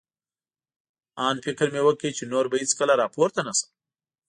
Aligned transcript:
آن 1.27 1.35
فکر 1.45 1.67
مې 1.73 1.81
وکړ، 1.83 2.09
چې 2.17 2.23
نور 2.31 2.45
به 2.51 2.55
هېڅکله 2.61 2.93
را 3.01 3.07
پورته 3.15 3.39
نه 3.47 3.53
شم. 3.57 3.69